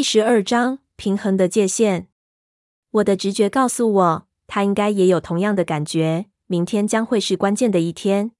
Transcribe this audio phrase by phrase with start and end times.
[0.00, 2.08] 第十二章平衡的界限。
[2.90, 6.30] 我的直觉告诉我，他应该也有同样的感觉。
[6.46, 8.32] 明天将会是关键的一天。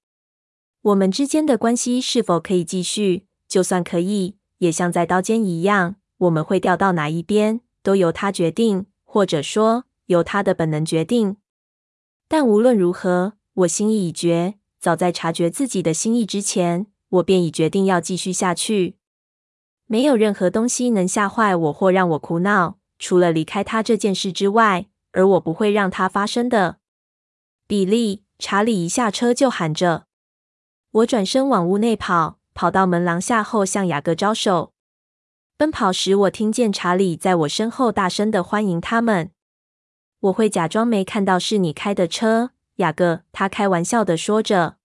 [0.81, 3.27] 我们之间的关系是否可以继续？
[3.47, 11.37] 就算可以，也像在刀尖一样，我们会掉到哪一边，都由他决定，或者说由他的本能决定。
[12.27, 14.55] 但无论如何，我心意已决。
[14.79, 18.95] 早在察觉自己的心意之前，我便已决定要继续下去。
[19.91, 26.77] 没有任何东西能吓坏我或让我苦恼，除了离开他这件事之外，而我不会让它发生的。
[27.67, 30.05] 比利，查理一下车就喊着。
[30.91, 34.71] 我转身往屋内跑，跑到门廊下后向雅各招手。
[35.57, 39.31] 奔跑时，我听见查理在我身后大声的欢迎他们。
[40.21, 44.77] 我会假装没看到是你开的车，雅各，他开玩笑的说着。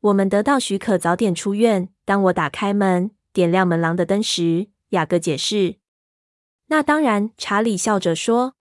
[0.00, 1.90] 我们得到许可早点出院。
[2.04, 5.76] 当我打开门，点亮门廊的灯时，雅各解释
[6.72, 8.54] ：“那当然。”查理笑着说：“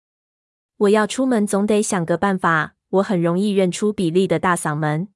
[0.75, 5.07] 我要出门，总得想个办法。”我很容易认出比利的大嗓门，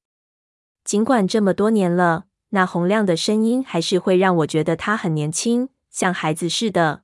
[0.86, 7.04] 尽管这么多年了，那洪亮的声音还是会让我觉得他很年轻，像孩子似的。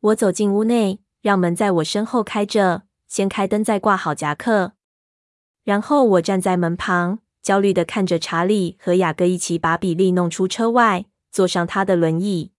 [0.00, 4.72] 我走进屋内，让门在我身后开着，先开灯，再挂好夹克，
[5.64, 11.06] 然后我站在门旁，焦虑地看着查理和雅各一起把比利弄出车外。
[11.30, 12.52] 坐上他的轮椅，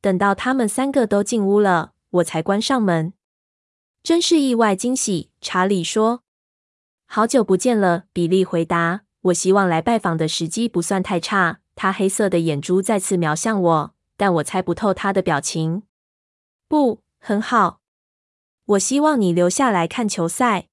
[0.00, 3.12] 等到他们三个都进屋了，我才关上门。
[4.02, 6.22] 真是意外惊喜，查理说。
[7.06, 9.02] 好久不见了，比利回答。
[9.22, 11.60] 我希望来拜访的时机不算太差。
[11.74, 15.84] 他黑色的眼珠再次瞄向我，但我猜不透他的表情。
[16.68, 17.80] 不，很好。
[18.66, 20.68] 我希望你留下来看球赛。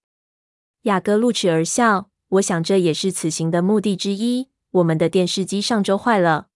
[0.83, 2.09] 雅各露齿而笑。
[2.29, 4.49] 我想这也是此行的目的之一。
[4.71, 6.47] 我们的电视机上周坏了。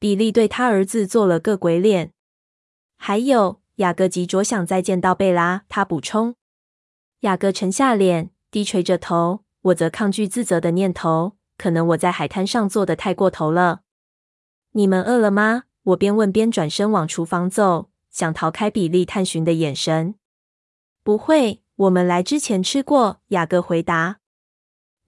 [0.00, 2.12] 比利对他儿子做了个鬼脸，
[2.96, 5.64] 还有雅各急着想再见到贝拉。
[5.68, 6.36] 他补充。
[7.20, 9.44] 雅各沉下脸，低垂着头。
[9.62, 13.80] 我则抗拒自责的念头，可能我在海滩上做的太过头了。
[14.72, 15.64] 你们饿了吗？
[15.82, 20.14] 我边问边转身往厨房走，想逃开比利探寻的眼神。
[21.02, 23.20] 不会，我们来之前吃过。
[23.28, 24.20] 雅各回答。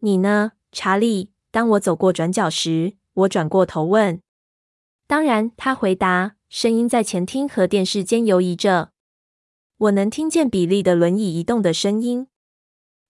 [0.00, 1.30] 你呢，查理？
[1.52, 4.20] 当我走过转角时，我转过头问。
[5.10, 8.92] 当然，他回答，声音在前厅和电视间游移着。
[9.76, 12.28] 我能听见比利的轮椅移动的声音。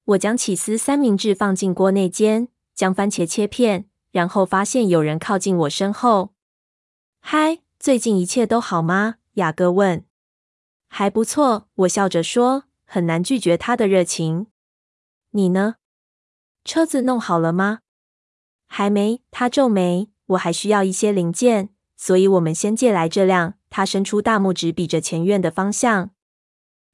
[0.05, 6.33] 我将起司三明治放进锅内煎，将番茄切片，然后发现有人靠近我身后。
[7.21, 9.17] 嗨，最近一切都好吗？
[9.35, 10.07] 雅各问。
[10.89, 14.47] 还不错，我笑着说，很难拒绝他的热情。
[15.33, 15.75] 你呢？
[16.65, 17.81] 车子弄好了吗？
[18.67, 19.21] 还没。
[19.31, 20.09] 他皱眉。
[20.29, 21.69] 我还需要一些零件。
[22.01, 23.59] 所以我们先借来这辆。
[23.69, 26.13] 他伸出大拇指，比着前院的方向。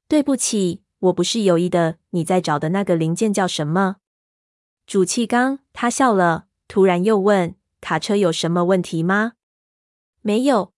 [0.09, 1.95] 对不起，我不是有意的。
[2.09, 3.95] 你在找的那个零件叫什么？
[4.85, 5.59] 主气缸。
[5.71, 9.33] 他笑了，突然又问：“卡车有什么问题吗？”
[10.21, 10.73] 没有。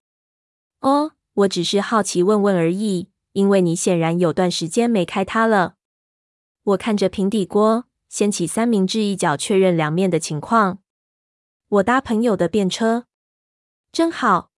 [0.81, 3.09] 哦，我只是好奇问问而已。
[3.33, 5.75] 因为你显然有段时间没开它了。
[6.63, 10.79] 我看着平底锅，掀起三明治一角，确认两面的情况。
[11.69, 13.05] 我搭朋友的便车。
[13.91, 14.51] 真好，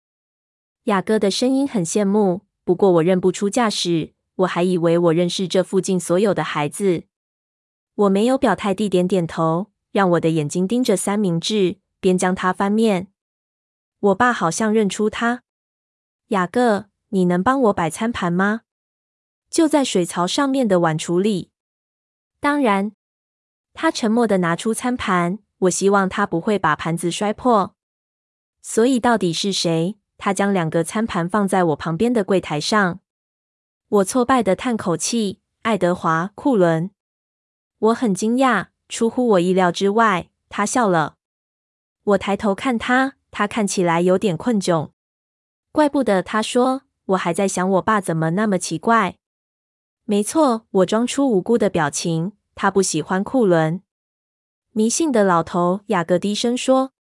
[0.83, 2.41] 雅各的声音很羡慕。
[2.65, 7.05] 不过我认不出驾驶，我还以为我认识这附近所有的孩子。
[7.95, 13.07] 我没有表态地点点头，让我的眼睛盯着三明治，边将它翻面。
[13.99, 15.43] 我爸好像认出他。
[16.27, 18.61] 雅各，你能帮我摆餐盘吗？
[19.49, 21.51] 就在水槽上面的碗橱里。
[22.39, 22.91] 当然。
[23.73, 25.39] 他沉默的拿出餐盘。
[25.59, 27.75] 我希望他不会把盘子摔破。
[28.61, 29.97] 所以到底是谁？
[30.17, 32.99] 他将两个餐盘放在我旁边的柜台上。
[33.89, 35.39] 我挫败地叹口气。
[35.63, 36.89] 爱德华·库伦。
[37.77, 40.29] 我很惊讶，出乎我意料之外。
[40.49, 41.17] 他笑了。
[42.03, 44.89] 我抬头看他，他看起来有点困窘。
[45.71, 46.83] 怪不得，他说。
[47.05, 49.17] 我还在想我爸怎么那么奇怪。
[50.05, 52.33] 没错，我装出无辜的表情。
[52.55, 53.81] 他不喜欢库伦。
[54.71, 56.93] 迷信的老头，雅各低声说。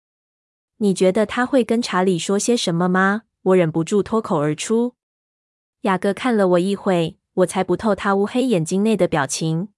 [0.81, 3.21] 你觉得他会跟查理说些什么吗？
[3.43, 4.95] 我忍不住脱口而出。
[5.81, 9.69] 雅各看了我一会，我猜不透他乌黑眼睛内的表情。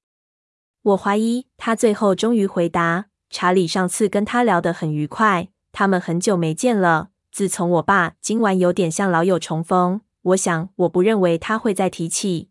[0.82, 7.10] 我怀疑他最后终于回答：查理上次跟他聊得很愉快，他们很久没见了。
[7.30, 12.50] 自从我爸今晚有点像老友重逢，我想我不认为他会再提起。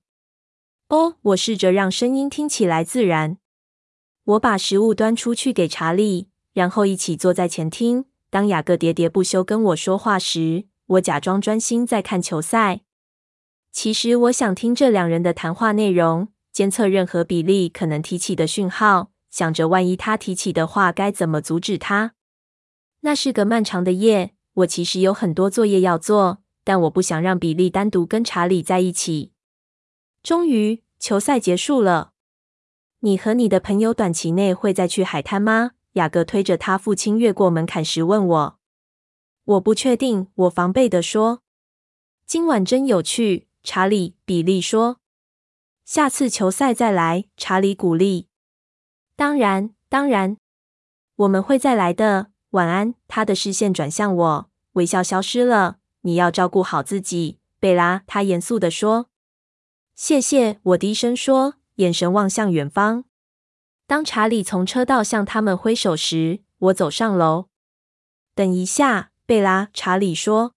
[0.88, 3.38] 哦，我试着让声音听起来自然。
[4.25, 8.05] 我把食物端出去给查理，然后一起坐在前厅。
[8.32, 12.81] 当雅各喋喋不休跟我说话时，我假装专心在看球赛。
[13.70, 22.14] 其实我想听这两人的谈话内容，监测任何比利可能提起的讯号，想着万一他提起的话，该怎么阻止他。
[23.00, 29.32] 那是个漫长的夜，我其实有很多作业要做，但我不想让比利单独跟查理在一起。
[30.23, 32.12] 终于，球赛结束了。
[33.00, 35.73] 你和你的朋友短期内会再去海滩吗？
[35.93, 38.59] 雅各推着他父亲越过门槛时问我。
[39.44, 41.43] 我不确定，我防备地说。
[42.27, 43.49] 今晚真有趣。
[43.65, 44.99] 查理，比利说
[45.85, 48.27] ：“下次球赛再来。”查理鼓励
[49.15, 50.37] ：“当然，当然，
[51.15, 52.33] 我们会再来的。
[52.50, 55.79] 晚安。”他的视线转向我，微笑消失了。
[56.00, 58.03] 你要照顾好自己，贝拉。
[58.09, 59.06] 他严肃地说
[59.94, 63.05] ：“谢谢。”我低声说，眼神望向远方。
[63.87, 67.49] 当查理从车道向他们挥手时，我走上楼。
[68.34, 69.69] 等一下，贝拉。
[69.75, 70.55] 查理说：“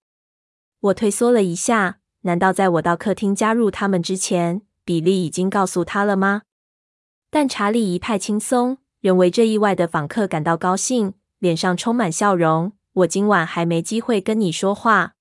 [0.79, 6.43] 我退缩了一下。”难道在我到客厅加入他们之前，比利已经告诉他了吗？
[7.29, 12.71] 但查理一派轻松，仍为这意外的访客感到高兴，脸上充满笑容。
[12.93, 15.15] 我今晚还没机会跟你说话。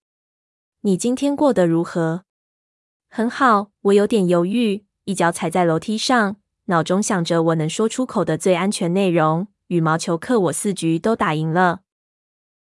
[0.83, 2.25] 你今天过得如何？
[3.11, 3.73] 很好。
[3.83, 6.37] 我有点犹豫，一脚踩在楼梯上，
[6.67, 9.49] 脑中想着我能说出口的最安全内容。
[9.69, 11.81] 羽毛球课我四局都打赢了。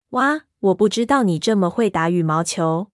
[0.09, 2.89] 哇，我不知道你这么会打羽毛球。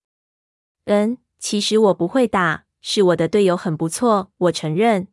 [0.86, 1.18] 嗯。
[1.42, 5.08] 其实我不会打，是我的队友很不错，我承认。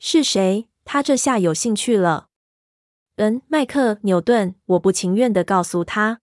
[0.00, 0.68] 是谁？
[0.84, 2.26] 他这下有兴趣了。
[3.14, 4.56] 嗯，麦克纽顿。
[4.66, 6.20] 我不情愿的告诉他。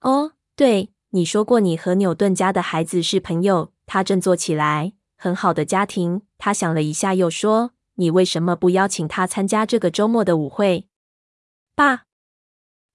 [0.00, 3.74] 哦，对，你说过你和纽顿家的孩子是朋友。
[3.84, 4.94] 他振作起来。
[5.18, 6.22] 很好的家庭。
[6.38, 10.88] 他想了一下，又说：“你为什么不邀请他参加这个周末的舞会？”
[11.74, 12.04] 爸，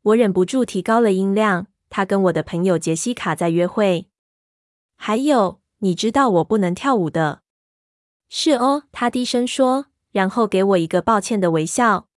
[0.02, 1.68] 我忍不住提高了音量。
[1.90, 4.10] 他跟我的朋友杰西卡在约会。
[4.98, 7.44] 还有，你知道我不能跳舞的。
[8.28, 12.10] 是哦，他低声说，然后给我一个抱歉的微笑。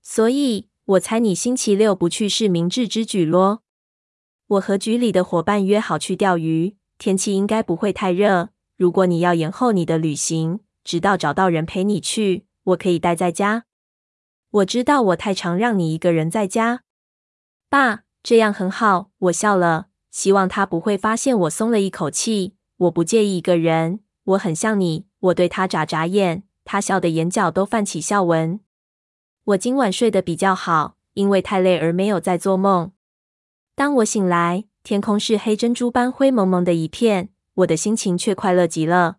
[0.00, 3.62] 所以，我猜你星期六不去是明智之举咯。
[4.46, 8.48] 我和局里的伙伴约好去钓鱼，天气应该不会太热。
[8.76, 13.64] 如果你要延后你的旅行，直到找到人陪你去，我可以待在家。
[14.48, 16.82] 我知道我太常让你一个人在家。
[17.68, 19.10] 爸，这样很好。
[19.18, 19.88] 我笑了。
[20.12, 22.54] 希望他不会发现我松了一口气。
[22.76, 25.06] 我不介意一个人，我很像你。
[25.18, 28.60] 我对他眨眨眼，他笑的眼角都泛起笑纹。
[29.42, 32.92] 我今晚睡得比较好，因为太累而没有在做梦。
[33.74, 39.16] 当我醒来，天空是黑珍珠般灰蒙蒙的一片，我的心情却快乐极了。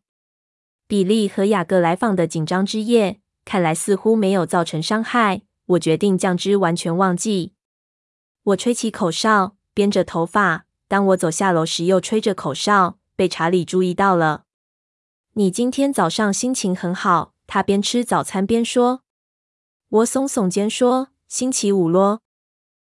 [0.88, 5.42] 比利和雅各来访的紧张之夜，看来似乎没有造成伤害。
[5.66, 7.54] 我决定将之完全忘记。
[8.44, 10.66] 我吹起口哨，编着头发。
[10.88, 14.46] 当我走下楼时，又吹着口哨，被查理注意到了。
[15.34, 19.02] 你今天早上心情很好，他边吃早餐边说。
[19.90, 22.22] 我耸耸肩说：“星期五咯。”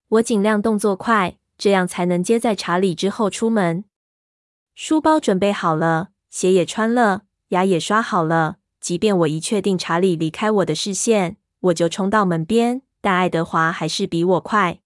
[0.09, 3.85] 我尽量动作快，这样才能接在查理之后出门。
[4.75, 8.57] 书包准备好了，鞋也穿了，牙也刷好了。
[8.81, 12.83] 即便我一确定查理离开我的视线，我就冲到门边。
[13.01, 14.81] 但爱德华还是比我快。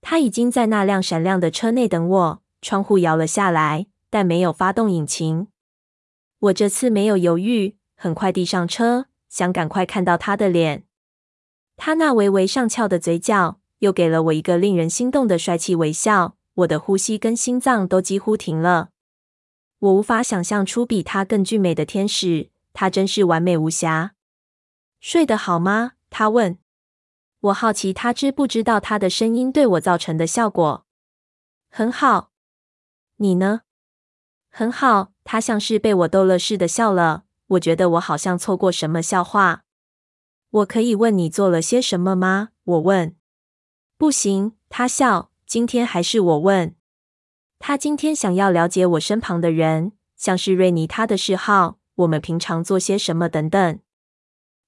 [0.00, 5.48] 他已经在那辆闪亮的车内等我，窗户摇了下来，但没有发动引擎。
[6.38, 10.84] 我这次没有犹豫，很快递上车，想赶快看到他的脸。
[11.76, 16.36] 他那微微上翘的嘴角，又给了我一个令人心动的帅气微笑。
[16.54, 18.90] 我的呼吸跟心脏都几乎停了。
[19.84, 24.14] 我无法想象出比他更俊美的天使，他真是完美无瑕。
[24.98, 25.92] 睡得好吗？
[26.08, 26.58] 他问。
[27.40, 30.86] 我好奇他知不知道他的声音对我造成的效果。
[31.68, 32.30] 很好，
[33.16, 33.62] 你呢？
[34.48, 35.12] 很好。
[35.22, 37.24] 他像是被我逗乐似的笑了。
[37.48, 39.64] 我觉得我好像错过什么笑话。
[40.50, 42.50] 我可以问你做了些什么吗？
[42.64, 43.14] 我问。
[43.98, 45.30] 不行，他笑。
[45.46, 46.74] 今天还是我问。
[47.66, 53.78] 他今天想要了解我身旁的人，像是瑞尼他的嗜好，我们平常做些什么等等。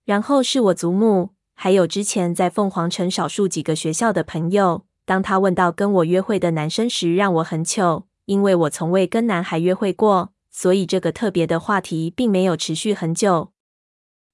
[0.07, 1.35] 然后是我祖母。
[1.53, 13.53] 还有之前在凤凰城少数几个学校的朋友，当他问到跟我约会的男生时，让我很糗，因为我从未跟男孩约会过，所以这个特别的话题并没有持续很久。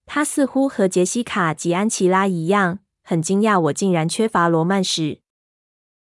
[0.07, 5.19] 他似乎和杰西卡及安琪拉一样，很惊讶我竟然缺乏罗曼史。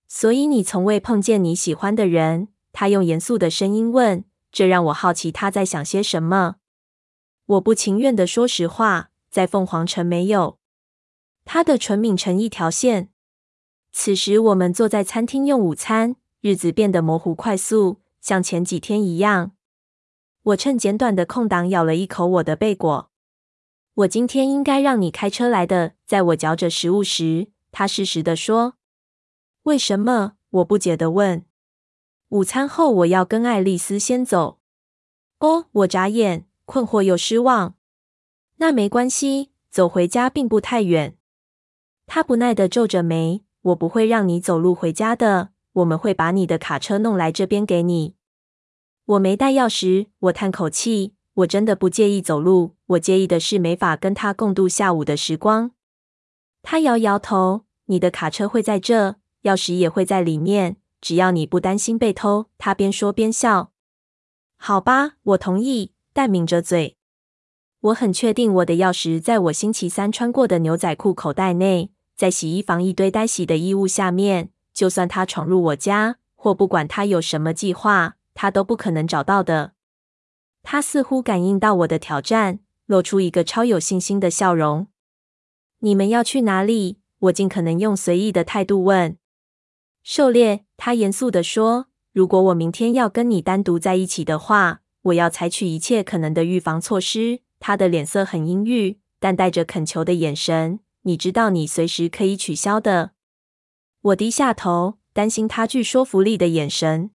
[0.07, 2.49] 所以你从未碰见你喜欢的人？
[2.73, 6.55] 他用严肃的声音问，这让我好奇他在想些什么。
[7.45, 10.57] 我不情愿地说实话，在凤凰城没有。
[11.43, 13.09] 他的唇抿成一条线。
[13.91, 19.51] 此时，我们坐在餐厅用午餐，日子变得模糊快速，像前几天一样。
[20.43, 23.11] 我趁简短的空档咬了一口我的贝果。
[23.95, 25.93] 我今天应该让你开车来的。
[26.05, 28.75] 在我嚼着食物时，他适时地说
[29.63, 31.45] ：“为什么？”我不解地问。
[32.31, 34.59] 午餐后我要跟爱丽丝先走。
[35.39, 37.75] 哦，我眨眼，困惑又失望。
[38.55, 41.17] 那没关系，走回家并不太远。
[42.07, 45.49] 他不耐地皱着眉：“我不会让你走路回家的。
[45.73, 48.15] 我们会把你的卡车弄来这边给你。”
[49.03, 51.15] 我没带钥匙，我叹口气。
[51.33, 55.71] 我真的不介意走路，我介意的是没法跟他共度下午的时光。
[56.61, 63.71] 他摇摇头：“你的卡车会在这，钥匙也会在里面，只要你不担心被偷。”他边说边笑。
[64.55, 66.95] 好吧，我同意，但抿着嘴。
[67.81, 74.51] 我很确定我的钥匙在我星期三穿过的牛仔裤口袋内，在洗衣房一堆待洗的衣物下面。
[74.73, 79.73] 就算他闯入我家，或不管他有什么计划，他都不可能找到的。
[80.63, 84.87] 他似乎感应到我的挑战，露出一个超有信心的笑容。
[85.79, 86.99] 你们要去哪里？
[87.17, 89.17] 我尽可能用随意的态度问。
[90.03, 91.85] 狩猎，他严肃地说。
[92.11, 97.41] 如果我明天要跟你单独在一起的话，我要采取一切可能的预防措施。
[97.59, 100.79] 他的脸色很阴郁，但带着恳求的眼神。
[101.03, 103.11] 你知道，你随时可以取消的。
[104.01, 107.11] 我低下头，担心他具说服力的眼神。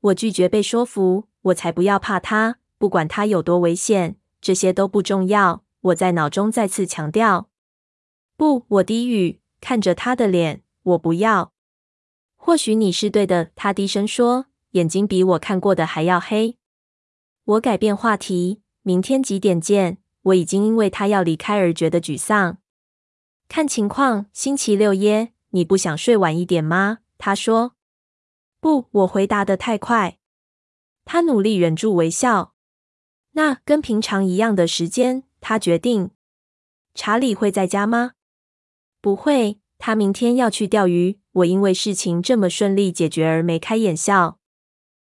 [0.00, 5.62] 我拒绝被说服，我才不要怕他，不管他有多危险，这些都不重要。
[5.82, 7.48] 我在脑中再次强调。
[8.36, 11.52] 不，我低语，看着他的脸，我不要。
[12.42, 16.56] 或许你是对的，他低声说，眼睛比我看过的还要黑。
[17.44, 19.98] 我改变话题，明天几点见？
[20.22, 22.56] 我已经因为他要离开而觉得沮丧。
[23.46, 25.34] 看情况，星期六耶。
[25.50, 27.00] 你不想睡晚一点吗？
[27.18, 27.74] 他说。
[28.58, 30.18] 不，我回答的太快。
[31.04, 32.54] 他努力忍住微笑。
[33.32, 36.10] 那跟平常一样的时间，他决定。
[36.94, 38.12] 查理会在家吗？
[39.02, 41.19] 不会，他明天要去钓鱼。
[41.32, 44.38] 我因为事情这么顺利解决而眉开眼笑。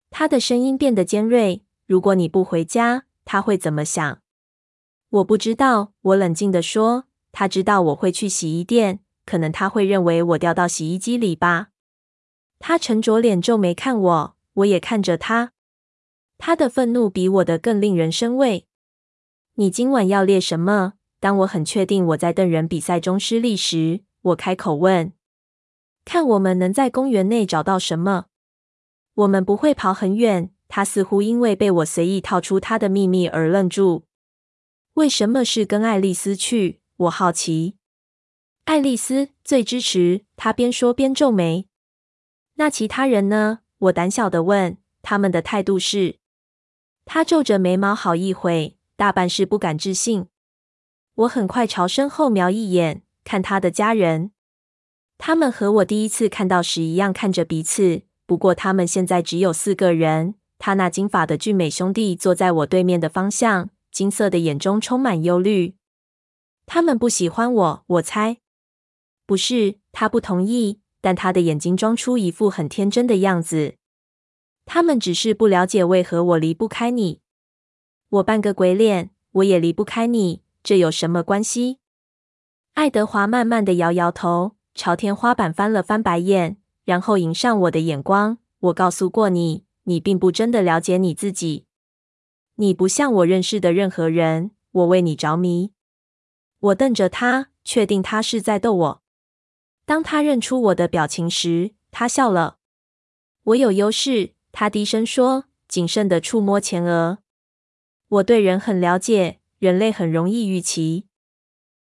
[0.09, 1.63] 他的声音变得尖锐。
[1.85, 4.21] 如果你不回家，他会怎么想？
[5.09, 5.93] 我不知道。
[6.01, 7.05] 我冷静地说。
[7.37, 11.67] 他知道我会去洗衣店，可能他会认为我掉到洗衣机里吧。
[12.59, 15.51] 他沉着脸皱眉看我，我也看着他。
[16.37, 18.67] 他的愤怒比我的更令人生畏。
[19.55, 20.93] 你今晚要猎什么？
[21.19, 25.11] 当我很确定我在瞪人比赛中失利时，我开口问。
[26.05, 28.27] 看我们能在公园内找到什么？
[29.15, 30.51] 我们不会跑很远。
[30.67, 34.05] 他似乎因为被我随意套出他的秘密而愣住。
[34.93, 36.81] 为什么是跟爱丽丝去？
[36.97, 37.77] 我好奇。
[38.65, 40.25] 爱丽丝最支持。
[40.35, 41.67] 他边说边皱眉。
[42.55, 43.59] 那其他人呢？
[43.77, 44.77] 我胆小的问。
[45.01, 46.17] 他们的态度是？
[47.05, 50.27] 他皱着眉毛好一会，大半是不敢置信。
[51.13, 54.31] 我很快朝身后瞄一眼，看他的家人。
[55.17, 60.35] 他们和我第一次看到时一样看着彼此，不过他们现在只有四个人。
[60.57, 65.75] 他那金发的俊美兄弟坐在我对面的方向，金色的眼中充满忧虑。
[66.65, 68.37] 他们不喜欢我，我猜。
[69.25, 73.75] 不是，他不同意，但他的眼睛装出一副很天真的样子。
[74.65, 77.21] 他们只是不了解为何我离不开你。
[78.09, 81.79] 我扮个鬼脸，我也离不开你，这有什么关系？
[82.73, 84.55] 爱德华慢慢地摇摇头。
[84.75, 88.37] 朝天花板翻了翻白眼，然后迎上我的眼光。
[88.59, 91.65] 我告诉过你，你并不真的了解你自己。
[92.55, 94.51] 你不像我认识的任何人。
[94.71, 95.71] 我为你着迷。
[96.59, 99.01] 我瞪着他，确定他是在逗我。
[99.85, 102.57] 当他认出我的表情时，他笑了。
[103.43, 107.19] 我有优势，他低声说，谨慎的触摸前额。
[108.09, 111.05] 我对人很了解，人类很容易预期，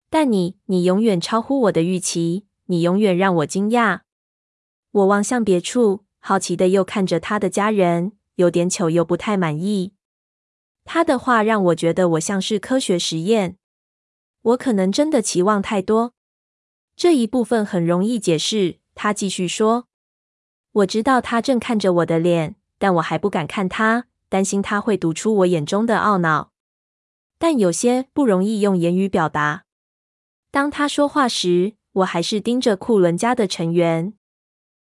[0.08, 2.46] 但你，你永远超乎我的预期。
[2.70, 4.02] 你永远让我惊讶。
[4.92, 9.94] 我望向别处，好奇的又看着他的家人，有点糗又不太满意。
[10.84, 13.56] 他的话让我觉得我像是科学实验。
[14.42, 16.14] 我可能真的期望太多。
[16.94, 18.78] 这一部分很容易解释。
[18.94, 19.88] 他继续说
[20.72, 26.52] ：“我知道他正看着我的脸，但我还不敢看他，担心他会读出我眼中的懊恼。
[27.38, 29.64] 但有些不容易用言语表达。
[30.52, 34.12] 当他说话时。”我还是盯着库伦家的成员。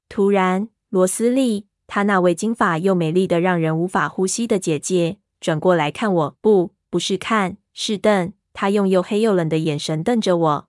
[0.09, 6.37] 突然，罗斯利，她那位金发又美丽的让人无法呼吸的姐姐，转过来看我。
[6.41, 8.33] 不，不是看，是瞪。
[8.53, 10.69] 她用又黑又冷的眼神瞪着我。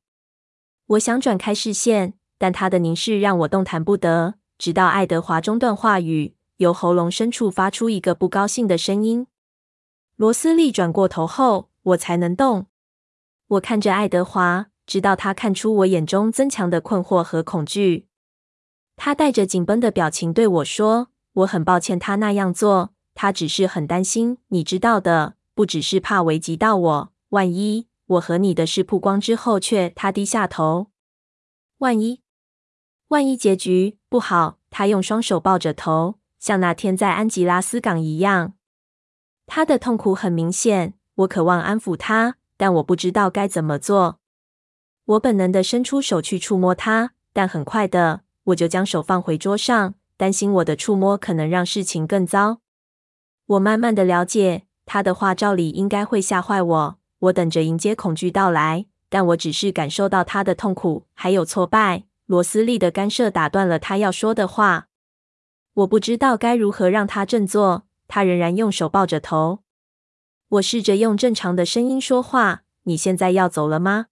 [0.87, 4.35] 我想转开视线，但她的凝视让我动弹不得。
[4.57, 9.27] 直到爱德华中断话语，由喉咙深处发出一个不高兴的声音
[10.15, 12.67] ：“罗斯利转过头后，我才能动。
[13.47, 18.07] 我看着爱德华，直到他看出我眼中增强的困惑和恐惧。
[18.95, 27.13] 他带着紧绷的表情对我说：“我很抱歉他那样做，他只是很担心，你知道的，不只是怕危及到我。
[27.29, 30.87] 万一我和你的事曝光之后却……”他低下头。
[31.79, 32.21] 万一，
[33.07, 34.59] 万一结局不好。
[34.69, 38.53] 他用双手抱着头，像那天在安吉拉斯港一样。
[39.45, 44.19] 他的痛苦很明显，我渴望安抚他，但我不知道该怎么做。
[45.05, 52.59] 我本能的伸出手去触摸他，但很快的，我就将手放回桌上，担心我的触摸可能让事情更糟。
[53.45, 56.99] 我慢慢的了解，他的话照理应该会吓坏我。
[57.19, 62.05] 我等着迎接恐惧到来，但我只是感受到他的痛苦，还有挫败。
[62.25, 64.87] 罗斯利的干涉打断了他要说的话。
[65.73, 67.83] 我不知道该如何让他振作。
[68.07, 69.59] 他仍然用手抱着头。
[70.49, 74.07] 我试着用正常的声音说话：“你现在要走了吗？”“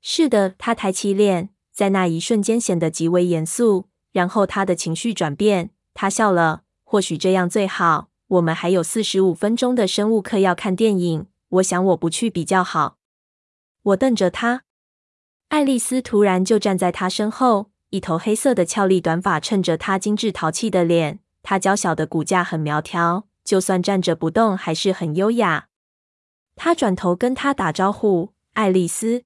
[0.00, 3.88] 是的。”他抬起脸，在那一瞬间显得极为严肃。
[4.12, 6.62] 然后他的情绪转变，他笑了。
[6.84, 8.08] 或许这样最好。
[8.26, 11.26] 我们还有四十五分钟的生物课要看电影。
[11.48, 12.96] 我想我不去比较好。
[13.82, 14.62] 我瞪着他。
[15.48, 21.18] 爱丽丝突然就站在他身后，一头黑色的俏丽短发衬着她精致淘气的脸。
[21.42, 25.68] 她娇小的骨架很苗条，就算站着不动，还是很优雅。
[26.54, 29.24] 他转头跟他打招呼：“爱丽丝。”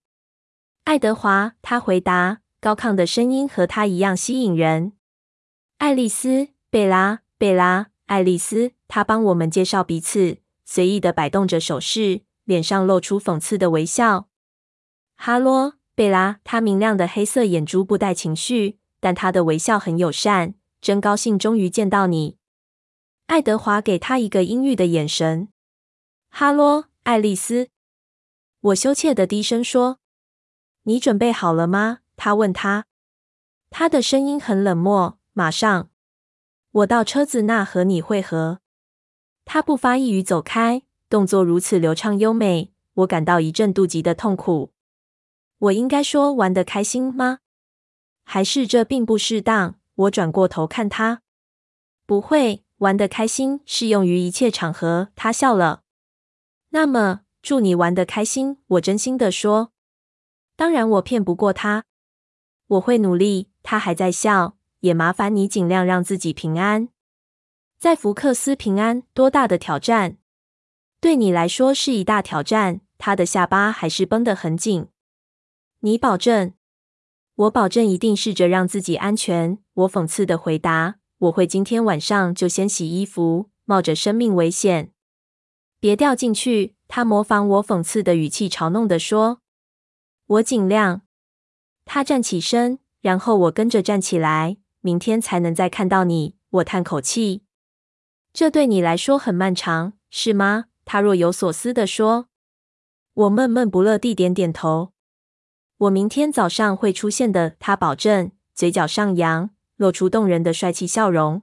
[0.84, 4.92] 爱德华，他回答，高亢的声音和他一样吸引人。
[5.78, 8.72] 爱丽丝，贝拉，贝拉，爱丽丝。
[8.86, 10.36] 他帮我们介绍彼此，
[10.66, 14.28] 随意的摆动着手势，脸上露出讽刺的微笑。
[15.16, 15.74] 哈罗。
[15.96, 20.54] 贝拉，他明亮的黑色眼珠不带情绪，但他的微笑很友善。
[20.80, 22.36] 真高兴终于见到你。
[23.26, 25.48] 爱德华给他一个阴郁的眼神。
[26.28, 27.68] 哈罗，爱丽丝。
[28.60, 30.00] 我羞怯的低声说
[30.84, 32.86] ：“你准备好了吗？”他问他。
[33.68, 35.18] 他的声音很冷漠。
[35.36, 35.90] 马上，
[36.70, 38.60] 我到车子那和你会合。
[39.44, 44.70] 他不发一语走开，动作如此流畅优美，我感到一阵妒忌的痛苦。
[45.58, 47.40] 我应该说玩得开心吗？
[48.22, 49.74] 还是这并不适当？
[49.96, 51.22] 我转过头看他，
[52.06, 55.08] 不会，玩得开心适用于一切场合。
[55.16, 55.82] 他笑了。
[56.70, 58.58] 那么，祝你玩得开心。
[58.68, 59.72] 我真心地说。
[60.56, 61.84] 当然，我骗不过他。
[62.66, 63.48] 我会努力。
[63.62, 64.56] 他还在笑。
[64.80, 66.90] 也麻烦你尽量让自己平安。
[67.78, 70.18] 在福克斯平安，多大的挑战？
[71.00, 72.82] 对你来说是一大挑战。
[72.98, 74.88] 他的下巴还是绷得很紧。
[75.80, 76.52] 你保证？
[77.34, 79.58] 我保证一定试着让自己安全。
[79.72, 84.92] 我讽刺的回答：“我会今天晚上就先洗衣服，冒着生命危险，
[85.80, 89.40] 别掉进去。”他模仿我讽刺的语气，嘲弄地说
[90.26, 91.02] ：“我尽量。”
[91.84, 94.58] 他站起身，然后我跟着站起来。
[94.80, 96.36] 明天才能再看到你。
[96.50, 97.42] 我叹口气
[98.34, 102.28] ：“这对你来说很漫长，是吗？”他若有所思地说。
[103.14, 104.92] 我闷闷不乐地点点头。
[105.78, 111.42] 我明天早上会出现的，他保证，嘴角上扬，露出动人的帅气笑容。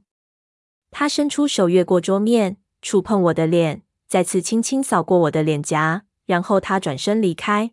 [0.91, 7.72] 他伸出手越过桌面，触碰我的脸，再次轻轻扫过我的脸颊，然后他转身离开。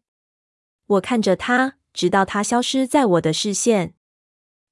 [0.89, 3.93] 我看着他，直到他消失在我的视线。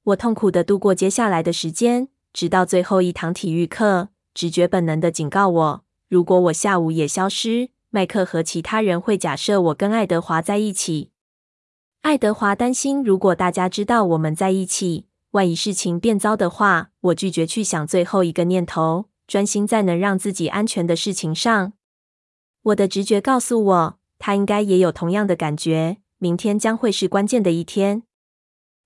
[0.05, 4.09] 我痛苦地度过接下来的时间，直到最后一堂体育课。
[4.33, 11.11] 直觉本能地警告我，如果我下午也消失，麦克和其他人会假设我跟爱德华在一起。
[12.02, 21.72] 爱德华担心，如果大家知道我们在一起，万一事情变糟的话，我拒绝去想最后一个念头，专心在能让自己安全的事情上。
[22.62, 25.98] 我的直觉告诉我，他应该也有同样的感觉。
[26.18, 28.02] 明天将会是关键的一天。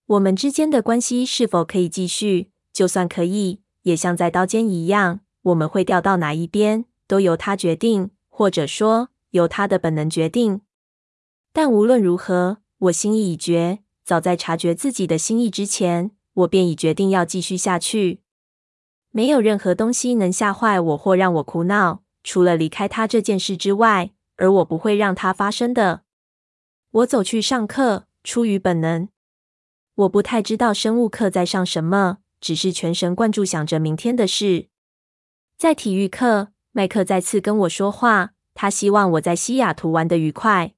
[0.07, 2.51] 我们之间的关系是否可以继续？
[2.73, 10.61] 就算可以，也像在刀尖一样，我们会掉到哪一边，都由他决定，或者说由他的本能决定。
[11.53, 18.21] 但无论如何，我心意已决，早在察觉自己的心意之前，我便已决定要继续下去。
[19.12, 26.03] 没有任何东西能吓坏我或让我哭闹，除了离开他这件事之外，而我不会让它发生的。
[26.92, 29.09] 我走去上课，出于本能。
[29.94, 34.66] 我不太知道生物课在上什么，只是全神贯注想着明天的事。
[35.57, 40.74] 在体育课，麦克再次跟我说话，他希望我在西雅图玩得愉快。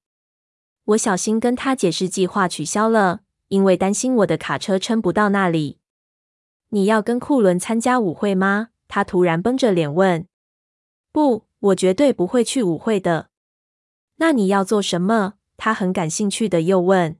[0.85, 5.79] 我小心跟他解释，计划取消了，因为担心我的卡车撑不到那里。
[6.68, 8.68] 你要跟库伦参加舞会吗？
[8.87, 10.27] 他突然绷着脸问。
[11.11, 13.31] 不，我绝对不会去舞会的。
[14.16, 15.35] 那你要做什么？
[15.64, 17.16] 他很感兴趣的又问。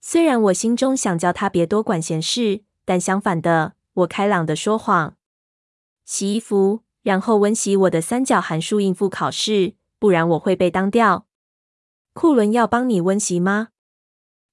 [0.00, 5.16] 虽然我心中想叫他别多管闲事，但相反的，我开朗的说谎。
[6.04, 11.28] 洗衣服，然后温习我的三角函数应付考试，不然我会被当掉。
[12.14, 13.68] 库伦要帮你温习吗？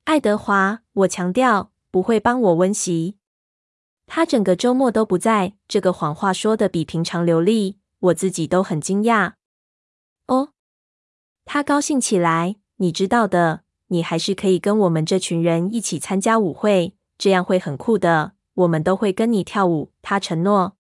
[0.04, 3.18] 爱德华，我强调，不会帮我温习。
[4.06, 5.56] 他整个周末都不在。
[5.68, 9.34] 这个谎话说的比平常流利，我自己都很惊讶。
[10.28, 10.50] 哦，
[11.46, 12.58] 他高兴起来。
[12.82, 18.32] 你知道的，你还是可以跟我们这群人一起参加舞会，这样会很酷的。
[18.54, 19.92] 我们都会跟你跳舞。
[20.02, 20.78] 他承诺。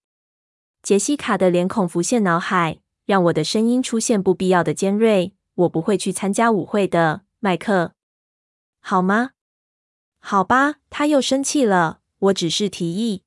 [0.81, 5.33] 杰西卡的脸孔浮现脑海，让我的声音出现不必要的尖锐。
[5.55, 7.91] 我不会去参加舞会的，麦克。
[8.79, 9.31] 好吗？
[10.19, 10.75] 好吧。
[10.89, 11.99] 他又生气了。
[12.19, 13.23] 我只是提议。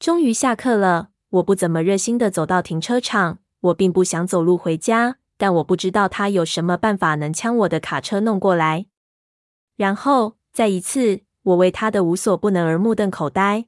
[0.00, 3.38] 终于下课了，我不怎么热心地走到停车场。
[3.60, 5.18] 我并不想走路回家。
[5.36, 8.86] 但我不知道他有什么办法能将我的卡车弄过来。
[9.76, 13.66] 然后再一次，我为他的无所不能而目瞪口呆。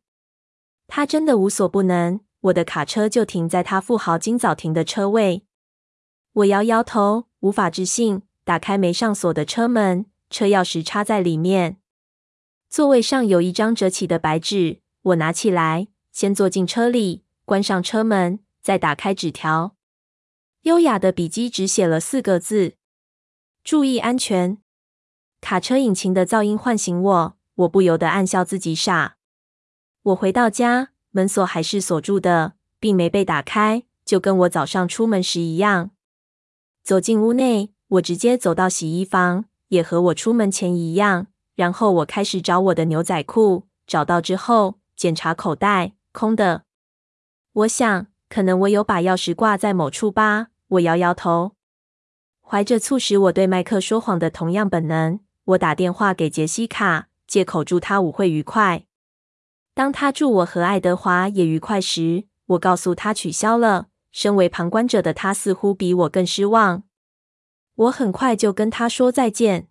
[0.87, 5.45] 他真的无所不能，我的卡车就停在他富豪今早停的车位。
[6.33, 11.77] 我摇摇头，无法置信，打开没上锁的车门，车钥匙插在里面。
[12.71, 19.75] 座位上有一张折起的白纸，我拿起来，先坐进车里，关上车门，再打开纸条。
[20.63, 22.75] 优雅的笔迹只写了四个字
[23.63, 24.59] ：“注意安全。”
[25.41, 29.17] 卡车引擎的噪音唤醒我，我不由得暗笑自己傻。
[30.03, 35.93] 我回到家，门锁还是锁住的，并没被打开，就跟我早上出门时一样。
[36.83, 41.29] 走进屋内，我直接走到洗衣房，也和我出门前一样。
[41.55, 46.65] 然后我开始找我的牛仔裤，找到之后检查口袋，空的。
[47.53, 48.07] 我想。
[48.29, 50.49] 可能我有把钥匙挂在某处吧。
[50.69, 51.53] 我摇摇头，
[52.43, 58.85] 怀着促使我对麦克说谎的同样本能，我打电话给杰西卡，借口祝他舞会愉快。
[59.73, 63.87] 当他祝我和爱德华也愉快时，我告诉他取消了。
[64.11, 66.83] 身为旁观者的他似乎比我更失望。
[67.75, 69.69] 我很快就跟他说再见。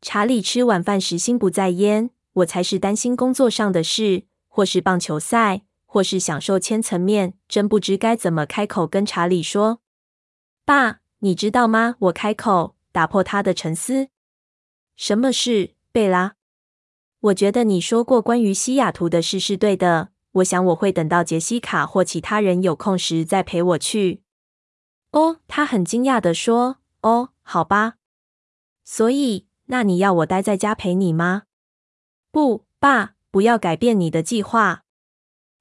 [0.00, 5.62] 查理吃晚饭时心不在焉，我才是担心工作上的事，或是棒球赛。
[5.90, 9.80] 或是享受千层面，真不知该怎么开口跟查理说。
[10.66, 11.96] 爸，你知道吗？
[12.00, 14.08] 我开口打破他的沉思。
[14.94, 16.34] 什么事，贝拉？
[17.20, 20.10] 我觉得你说过关于西雅图的事是对的。
[20.32, 24.22] 我想我会等到杰西卡或其他人有空时再陪我去。
[25.12, 26.76] 哦，他很惊讶地说。
[27.00, 27.94] 哦，好吧。
[28.84, 31.44] 所以，那你要我待在家陪你吗？
[32.30, 34.84] 不，爸，不要改变你的计划。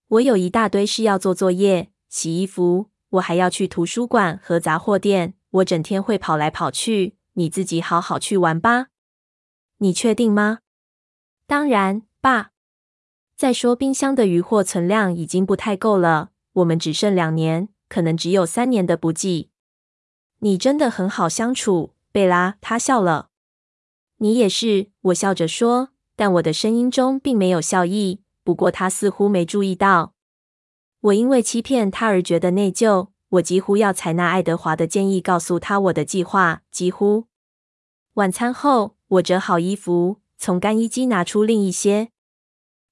[0.09, 5.33] 我有一大堆事要做，作业、洗衣服，我还要去图书馆和杂货店。
[5.49, 7.17] 我整天会跑来跑去。
[7.33, 8.87] 你自己好好去玩吧。
[9.79, 10.59] 你确定吗？
[11.45, 12.51] 当然，爸。
[13.35, 16.31] 再说，冰箱的余货存量已经不太够了。
[16.53, 19.51] 我们只剩两年，可能只有三年的补给。
[20.39, 22.57] 你真的很好相处，贝拉。
[22.61, 23.29] 他笑了。
[24.17, 28.21] 你也是，我笑着说，但我的声音中并没有笑意。
[28.47, 30.13] 不过他似乎没注意到，
[31.01, 33.09] 我因为欺骗他而觉得内疚。
[33.31, 36.61] 我几乎要采纳爱德华的建议，告诉他我的计划。
[36.71, 37.25] 几乎。
[38.13, 42.11] 晚餐后，我折好衣服，从干衣机拿出另一些。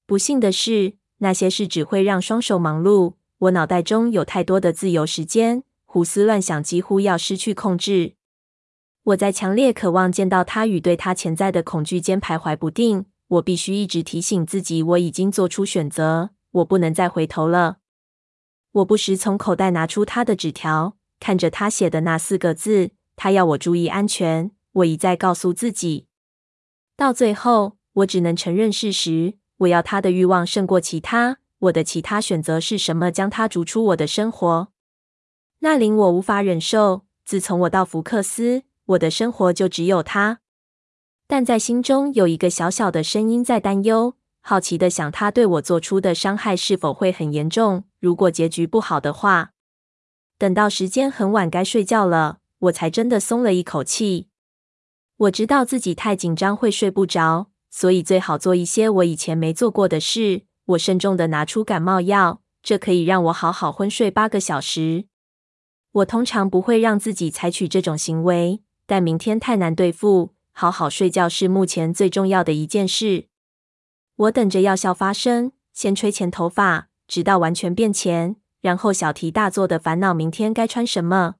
[0.04, 3.14] 不幸的是，那些事只会让双手忙碌。
[3.38, 8.16] 我脑袋中有太多的自由时间，胡思乱想几乎要失去控制。
[9.04, 13.06] 我在强烈渴望见到他与对他潜在的恐惧间徘徊不定。
[13.28, 17.78] 我必须一直提醒自己，我已经做出选择，我不能再回头了。
[18.72, 24.52] 我不时从口袋拿出他的纸条，看着他写的那四个字，他要我注意安全。
[24.72, 26.06] 我一再告诉自己，
[26.96, 31.38] 到最后，我只能承认事实：我要他的欲望胜过其他。
[31.60, 33.10] 我的其他选择是什么？
[33.10, 34.68] 将他逐出我的生活，
[35.60, 37.06] 那令我无法忍受。
[37.24, 40.40] 自从我到福克斯，我的生活就只有他。
[41.28, 47.84] 但在心中有一个小小的声音在担忧，好奇地想，他对我做出的伤害是否会很严重？
[47.98, 49.50] 如果结局不好的话，
[50.38, 54.28] 等到时间很晚该睡觉了，我才真的松了一口气。
[55.16, 60.42] 我知道自己太紧张会睡不着，所以最好做一些我以前没做过的事。
[60.66, 65.06] 我慎重地拿出感冒药，这可以让我好好昏睡八个小时。
[65.90, 70.35] 我通常不会让自己采取这种行为，但明天太难对付。
[70.58, 73.26] 好好睡觉是目前最重要的一件事。
[74.16, 81.34] 我等着药效发生，先吹前头发，直到完全变浅，然后小题大做的烦恼明天该穿什么。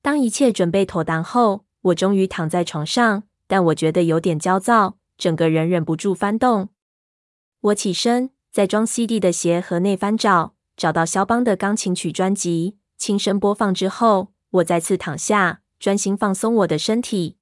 [0.00, 6.70] 当一切准备妥当后，我终于躺在床上，但我觉得有点焦躁，整个人忍不住翻动。
[7.60, 17.36] 我起身，在装 CD 的鞋盒内翻找，找到肖邦的钢琴曲专辑，轻声播放之后，我再次躺下，专心放松我的身体。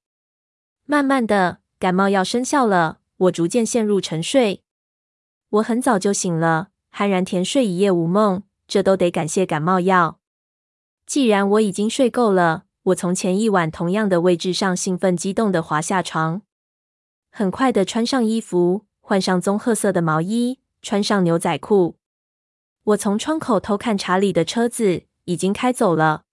[0.91, 4.61] 慢慢的，感冒药生效了，我逐渐陷入沉睡。
[5.47, 8.43] 我很早就醒了，酣然甜睡，一夜无梦。
[8.67, 10.19] 这都得感谢感冒药。
[11.05, 16.41] 既然我已经睡够了，我从前一晚同样的位置上兴奋激动地滑下床，
[17.31, 21.95] 很快地穿上衣服，换上棕褐色的毛衣，穿上牛仔裤。
[22.83, 26.23] 我从窗口偷看查理的车子，已经开走了。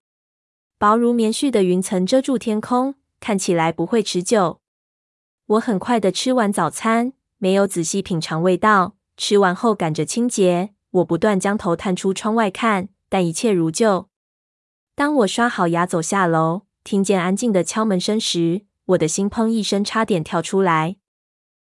[0.77, 4.61] 薄如棉絮的云层遮住天空，看起来不会持久。
[5.45, 8.95] 我很快的吃完早餐，没有仔细品尝味道。
[9.17, 14.07] 吃完后赶着清洁，我不断将头探出窗外看，但一切如旧。
[14.95, 20.97] 当我刷好牙走下楼，听见安静的敲门声时，我的心砰一声，差点跳出来。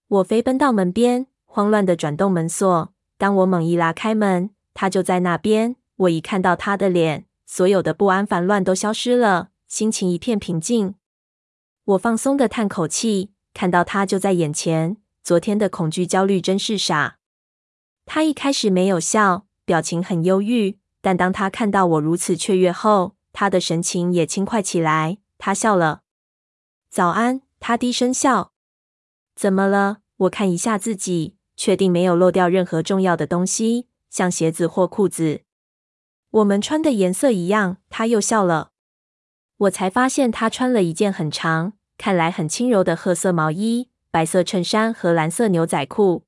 [0.08, 2.92] 我飞奔到门边，慌乱的转动门锁。
[3.16, 5.76] 当我猛一拉开门，他就在那边。
[5.96, 10.94] 我一看到他的脸，所有的不安烦乱都消失了，心情一片平静。
[11.84, 14.96] 我放松的叹口气，看到他就在眼前。
[15.22, 17.18] 昨天的恐惧、焦虑真是傻。
[18.06, 20.78] 他一开始没有笑，表情很忧郁。
[21.00, 25.18] 但当他看到我如此雀跃后，他的神情也轻快起来。
[25.38, 26.02] 他笑了。
[26.90, 28.52] 早安，他低声笑。
[29.34, 29.98] 怎么了？
[30.18, 35.42] 我看一下自己，确定没有漏掉任何重要的东西，像鞋子或裤子。
[36.30, 37.78] 我们穿的颜色一样。
[37.88, 38.72] 他又笑了。
[39.60, 46.24] 我才发现他穿了一件很长、看来很轻柔的褐色毛衣、白色衬衫和蓝色牛仔裤。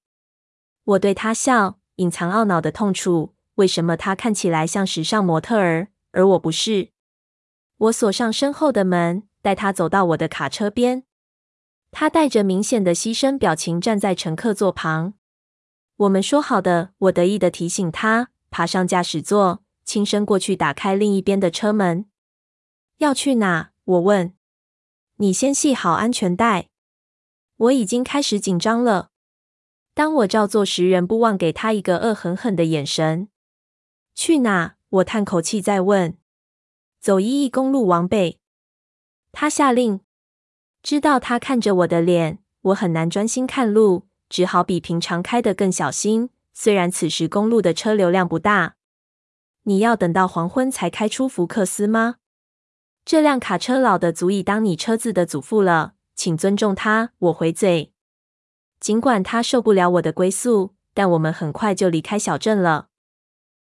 [0.85, 3.33] 我对他笑，隐藏懊恼的痛楚。
[3.55, 6.91] 为什么他看起来像时尚模特儿，而我不是？
[7.79, 11.05] 我锁上身后的门，带他走到我的卡车边。
[11.91, 15.15] 他带着明显的牺牲表情站在乘客座旁。
[15.97, 22.05] 我们说好的，我得意地提醒他，爬上驾驶座，轻声过去打开另一边的车门。
[23.03, 23.73] 要去哪？
[23.83, 24.33] 我问。
[25.17, 26.69] 你先系好安全带。
[27.57, 29.11] 我已经开始紧张了。
[29.93, 33.29] 当我照做时，仍不忘给他一个恶狠狠的眼神。
[34.15, 34.77] 去哪？
[34.89, 36.17] 我叹口气再问。
[37.01, 38.39] 走一亿公路往北。
[39.33, 40.01] 他下令。
[40.81, 46.31] 知道他看着我的脸，我很难专心看路，只好比平常开得更小心。
[46.53, 48.77] 虽然此时公路的车流量不大。
[49.65, 52.19] 你要等到黄昏才开出福克斯吗？
[53.05, 57.13] 这辆卡车老的足以当你车子的祖父了，请尊重他。
[57.19, 57.93] 我回嘴。
[58.79, 62.89] 尽管他受不了我的归宿，但我们很快就离开小镇了。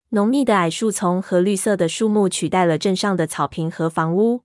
[0.10, 4.44] 浓密的矮树丛和绿色的树木取代了镇上的草坪和房屋。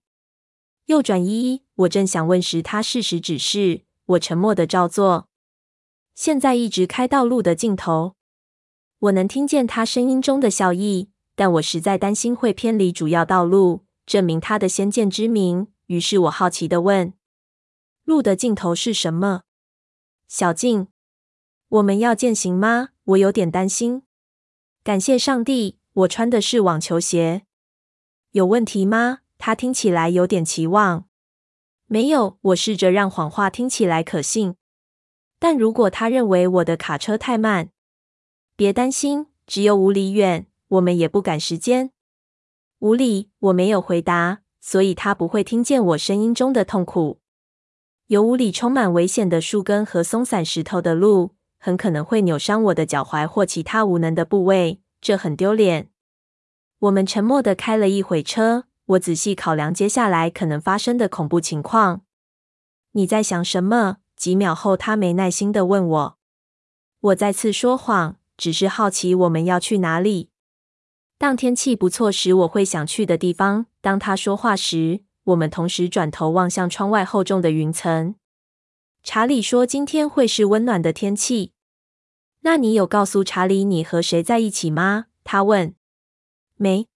[0.86, 5.28] 右转一，我正想问时，他适时指示，我沉默地照做。
[6.16, 8.16] 现在一直开到路的尽头，
[8.98, 15.68] 我能听见他声音中的笑意，但我实在担心会偏离主要道路，证明他的先见之明。
[15.86, 17.14] 于是我好奇的问
[18.04, 19.42] ：“路的尽头是什么？”
[20.28, 20.86] 小静，
[21.68, 22.90] 我们要践行吗？
[23.02, 24.02] 我有点担心。
[24.84, 27.44] 感谢上帝，我穿的是网球鞋。
[28.30, 29.18] 有问题吗？
[29.38, 31.06] 他听起来有点期望。
[31.86, 34.54] 没有，我试着让谎话听起来可信。
[35.40, 37.70] 但如果他认为我的卡车太慢，
[38.54, 41.90] 别担心，只有五里远，我们也不赶时间。
[42.80, 47.20] 五里，我没有回答，所以他不会听见我声音中的痛苦。
[48.06, 55.90] 有五里充满危险的树根和松散石头的路，很可能会扭伤我的脚踝或其他无能的部位，这很丢脸。
[56.78, 62.00] 我们沉默地开了一会车，我仔细考量接下来可能发生的恐怖情况。
[62.92, 63.98] 你在想什么？
[64.16, 66.18] 几秒后，他没耐心的问我。
[67.00, 70.29] 我再次说谎，只是好奇我们要去哪里。
[71.20, 73.66] 当天气不错时，我会想去的地方。
[73.82, 75.02] 当他说话时。
[75.24, 78.16] 我们同时转头望向窗外厚重的云层。
[79.02, 81.52] 查理说：“今天会是温暖的天气。”
[82.40, 85.06] 那你有告诉查理你和谁在一起吗？
[85.22, 85.74] 他问。
[86.56, 86.88] 没。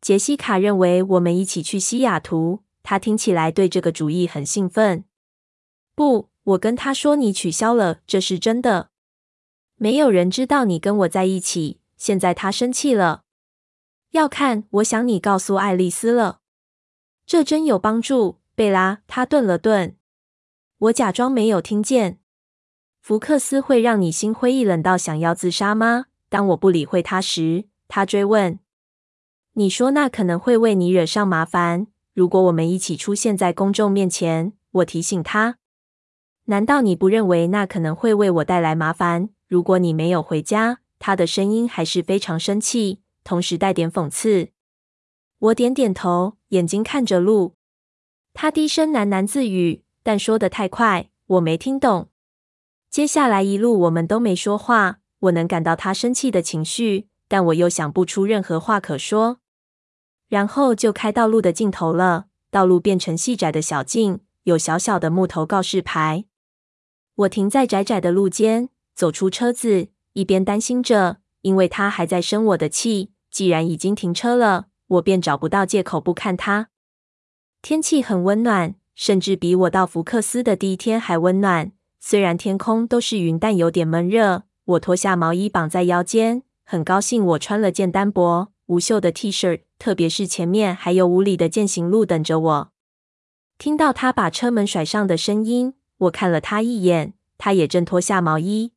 [0.00, 5.04] 杰西卡认为我们一起去西雅图，他听起来对这个主意很兴奋。
[5.94, 8.90] 不，我跟他说你取消了，这是真的。
[9.76, 11.78] 没有人知道你跟我在一起。
[11.96, 13.22] 现在他生气了。
[14.16, 16.40] 要看，我想你告诉爱丽丝了。
[17.26, 19.02] 这真有帮助，贝拉。
[19.06, 19.94] 他顿了顿，
[20.78, 22.18] 我假装没有听见。
[23.02, 26.06] 福克斯会让你心灰意冷到想要自杀吗？
[26.30, 28.58] 当我不理会他时，他追问
[29.52, 31.86] ：“你说那可能会为你惹上麻烦。
[32.14, 35.58] 如果我们一起出现在公众面前，我提醒他。
[36.46, 39.28] 难道你不认为那可能会为我带来麻烦？
[39.46, 44.50] 如果你没有回家。”他的声音还是非常生气，同时带点讽刺。
[45.38, 47.56] 我点点头，眼睛看着路。
[48.32, 52.08] 他低声喃喃自语，但说得太快，我没听懂。
[52.88, 55.00] 接下来一路我们都没说话。
[55.18, 59.40] 我能感到他生气的情绪，但我又想不出任何话可说。
[60.28, 62.26] 然后就开到路的尽头了。
[62.52, 66.26] 道路变成细窄的小径，有小小的木头告示牌。
[67.16, 69.88] 我停在窄窄的路间，走出车子。
[70.12, 73.10] 一边担心着，因为他还在生我的气。
[73.36, 76.70] 既然已经停车了，我便找不到借口不看他。
[77.60, 81.72] 天气很温暖，甚至比我到福克斯的第一天还温暖。
[82.00, 84.44] 虽然天空都是云，但有点闷热。
[84.64, 92.72] 我脱下毛衣绑在腰间，很高兴我穿了件单薄无袖的 T 恤，特别是前面还有五里的健行路等着我。
[93.58, 98.72] 听到他把车门甩上的声音，我看了他一眼，他也正脱下毛衣。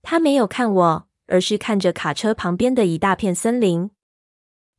[0.00, 3.90] 他没有看我，而是看着卡车旁边的一大片森林。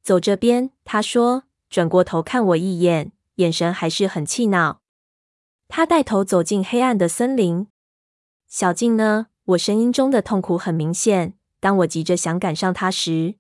[0.01, 4.81] 走这边，他说，转过头看我一眼，眼神还是很气恼。
[5.67, 7.67] 他带头走进黑暗的森林。
[8.47, 9.27] 小径呢？
[9.43, 11.33] 我声音中的痛苦很明显。
[11.59, 13.35] 当我急着想赶上他时，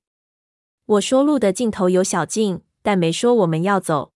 [0.85, 4.11] 我说路的尽头有小径，但没说我们要走。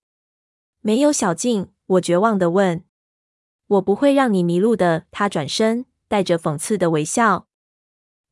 [0.82, 1.70] 没有小径？
[1.86, 2.84] 我绝望的问。
[3.68, 5.06] 我不会让你迷路的。
[5.12, 7.48] 他转身，带着讽刺的微笑。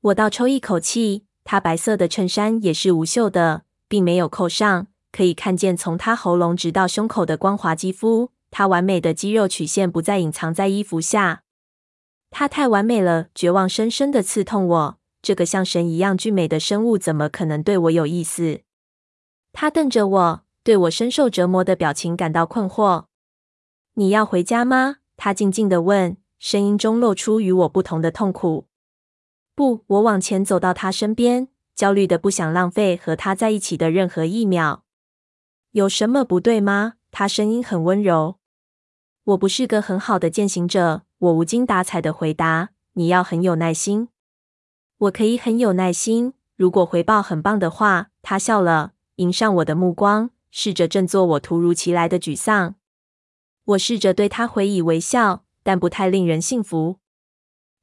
[0.01, 8.31] 我倒抽一口气，他白色的衬衫也是无袖的，并没有扣上，可以看见从他喉咙直到胸口的光滑肌肤。
[8.49, 11.43] 他完美的肌肉曲线不再隐藏在衣服下。
[12.31, 14.97] 他太完美了，绝望深深的刺痛我。
[15.21, 18.62] 这个像神一样俊美的生物，怎么可能对我有意思？
[19.51, 23.07] 他瞪着我，对我深受折磨的表情感到困惑。
[23.95, 24.99] 你要回家吗？
[25.17, 28.68] 他静静的问，声音中露出与我不同的痛苦。
[29.60, 34.86] 不，我往前走到他身边，焦虑的不想浪费和他在一起的任何一秒。
[35.72, 36.93] 有什么不对吗？
[37.12, 38.38] 他声音很温柔。
[39.26, 42.69] 我不是个很好的践行者，我无精打采的回答。
[42.93, 44.08] 你要很有耐心。
[44.98, 48.12] 我可以很有耐心，如果回报很棒的话。
[48.22, 52.76] 他笑了，迎上我的目光，试着振作我突如其来的沮丧。
[53.65, 57.00] 我试着对他回以微笑，但不太令人信服。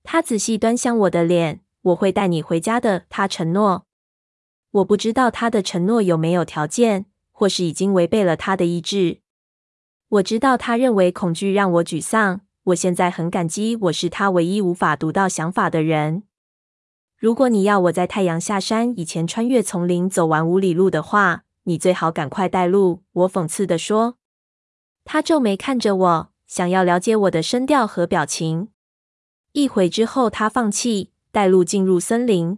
[0.03, 1.61] 他仔细端详我的脸。
[1.87, 3.87] 我会带你回家的，他承诺。
[4.73, 9.21] 我不知道他的承诺有没有条件，或是已经违背了他的意志。
[10.09, 12.41] 我知道他认为恐惧让我沮丧。
[12.65, 16.25] 我现在很感激，我是他唯一无法读到想法的人。
[17.17, 23.03] 如果你要我在太阳下山以前穿越丛林走完五里路的话，你最好赶快带路。
[23.13, 24.19] 我讽刺地说。
[25.05, 28.69] 他皱眉看着我，想要了解我的声调和表情。
[29.53, 31.13] 一会之后，他放弃。
[31.37, 32.57] 带路进入森林，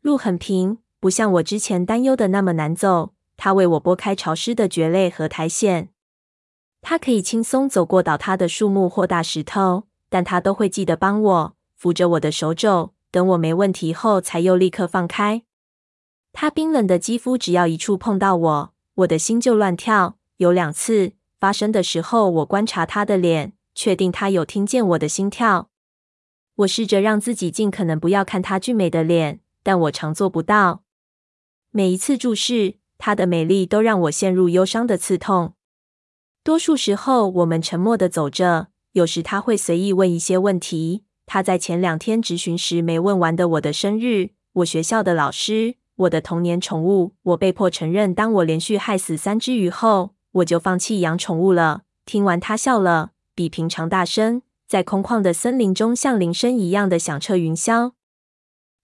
[0.00, 3.14] 路很平，不像我之前担忧的那么难走。
[3.36, 5.90] 他为我拨开潮湿的蕨类和苔藓，
[6.82, 15.44] 他可以轻松走过倒塌的树木或大石头，但他都会记得帮我扶着我的手肘，等我没问题后，才又立刻放开。
[16.32, 20.16] 他冰冷的肌肤只要一触碰到我，我的心就乱跳。
[20.38, 25.68] 有两次发生的时候，我观察他的脸，确定他有听见我的心跳。
[26.56, 30.82] 我试着让自己尽可能不要看她俊美的脸，但我常做不到。
[31.70, 35.54] 每一次注视她的美丽，都让我陷入忧伤的刺痛。
[36.44, 38.68] 多数时候，我们沉默地走着。
[38.92, 41.04] 有时她会随意问一些问题。
[41.26, 47.14] 她在前两天执询时没问完的我的生日、我学校的老师、我的童年宠物。
[47.22, 51.82] 我被迫承认，当我连续害死三只鱼后，我就放弃养宠物了。
[52.06, 54.42] 听完，她笑了，比平常大声。
[54.66, 57.92] 在空旷的森林中，像铃声一样的响彻云霄。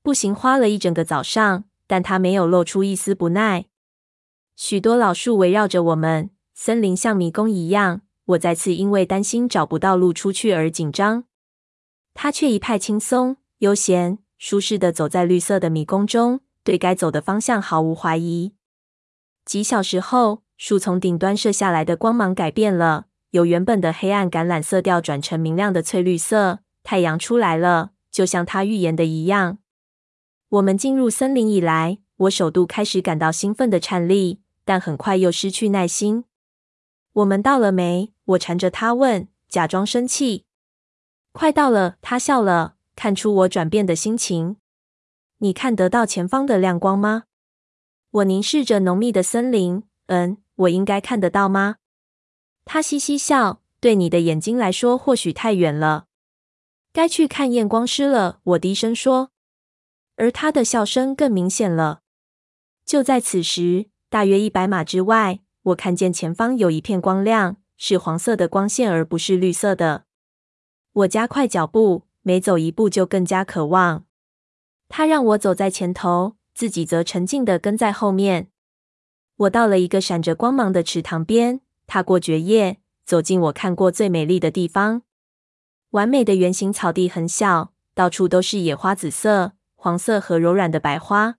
[0.03, 3.67] 步行花了一整个早上，但他没有露出一丝不耐。
[4.57, 8.03] 许多老树围绕着我们，森林像迷宫一样。
[8.27, 11.25] 我再次因为担心找不到路出去而紧张。
[12.15, 18.53] 他却一派轻松、悠闲、舒适的走在绿色的迷宫中，对该走的方向毫无怀疑。
[19.45, 23.07] 几小时后，树从顶端射下来的光芒改变了。
[23.31, 29.59] 由原本的黑暗橄榄色调转成明亮的翠绿色，太阳出来了，就像他预言的一样。
[30.49, 36.25] 我们进入森林以来，我首度开始感到兴奋的颤栗，但很快又失去耐心。
[37.13, 38.13] 我们到了没？
[38.25, 40.45] 我缠着他问，假装生气。
[41.33, 44.57] 快到了，他笑了，看出我转变的心情。
[45.39, 47.25] 你看得到前方的亮光吗？
[48.11, 49.85] 我凝视着浓密的森林。
[50.07, 51.77] 嗯，我应该看得到吗？
[52.65, 56.07] 他嘻嘻笑，对你的眼睛来说或许太远了。
[56.93, 58.41] 该去看验光师了。
[58.43, 59.31] 我低声说，
[60.17, 62.03] 而他的笑声更明显了。
[62.85, 70.05] 就在此时，大约一百码之外，我看见前方有一片光亮，是黄色的光线，而不是绿色的。
[70.93, 74.05] 我加快脚步，每走一步就更加渴望。
[74.89, 78.51] 他让我走在前头，自己则沉静地跟在后面。
[79.37, 81.61] 我到了一个闪着光芒的池塘边，
[81.91, 85.03] 踏过蕨叶，走进我看过最美丽的地方。
[85.91, 91.35] 完美的圆形草地很小，到处都是野花，紫色、黄色和柔软的白花。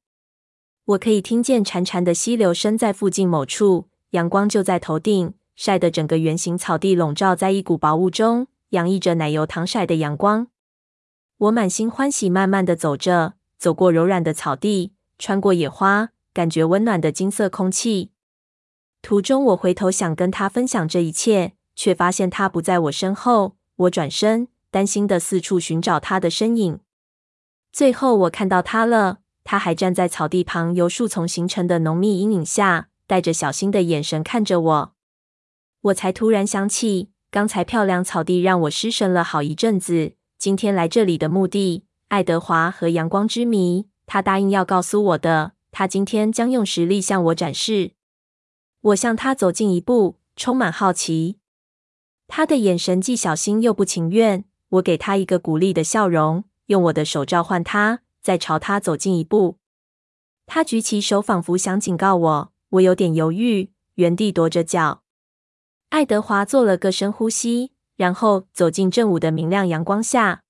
[0.84, 10.48] 我可以听见潺潺的溪流声在附近某处，阳光就在头顶，晒得整个圆形草地笼罩在一股薄雾中，洋溢着奶油糖色的阳光。
[11.38, 18.12] 我满心欢喜，慢慢地走着，走过柔软的草地，穿过野花，感觉温暖的金色空气。
[19.02, 23.56] 途中，我回头想跟他分享这一切，却发现他不在我身后。
[23.76, 26.80] 我转身，担心地四处寻找他的身影。
[27.72, 29.20] 最后，我看到他了。
[29.44, 34.94] 他还站在草地旁，由树丛形成的浓密阴影下，带着小心的眼神看着我。
[35.82, 40.14] 我才突然想起，刚才漂亮草地让我失神了好一阵子。
[40.38, 45.54] 今天来这里的目的，爱德华和阳光之谜，他答应要告诉我的。
[45.72, 47.94] 他今天将用实力向我展示。
[48.82, 51.38] 我向他走近一步，充满好奇。
[52.28, 54.46] 他的眼神既小心又不情愿。
[54.70, 58.00] 我给他一个鼓励的笑容，用我的手召唤他。
[58.22, 59.58] 再朝他走近一步，
[60.46, 62.54] 他举起手，仿佛想警告我。
[62.70, 65.02] 我有点犹豫，原地跺着脚。
[65.90, 70.44] 爱德华做了个深呼吸，然后走进正午的明亮阳光下。